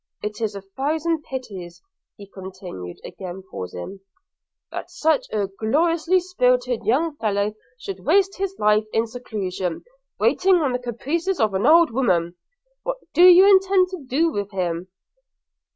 It 0.23 0.41
is 0.41 0.55
a 0.55 0.63
thousand 0.63 1.21
pities,' 1.25 1.83
continued 2.33 2.97
he, 3.03 3.09
again 3.09 3.43
pausing, 3.51 3.99
'that 4.71 4.89
such 4.89 5.27
a 5.31 5.45
gloriously 5.45 6.19
spirited 6.19 6.83
young 6.87 7.15
fellow 7.17 7.53
should 7.77 7.99
waste 8.03 8.37
his 8.39 8.55
life 8.57 8.85
in 8.93 9.05
seclusion, 9.05 9.83
waiting 10.19 10.55
on 10.55 10.71
the 10.73 10.79
caprices 10.79 11.39
of 11.39 11.53
an 11.53 11.67
old 11.67 11.91
woman– 11.91 12.33
What 12.81 12.97
do 13.13 13.21
you 13.27 13.47
intend 13.47 13.89
to 13.89 14.03
do 14.03 14.31
with 14.31 14.49
him?' 14.49 14.87